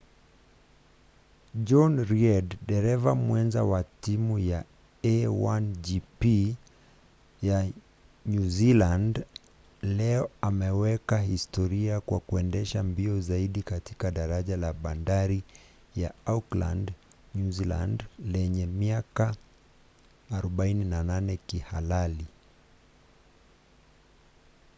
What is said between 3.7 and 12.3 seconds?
wa timu ya a1gp ya nyuzilandi leo ameweka historia kwa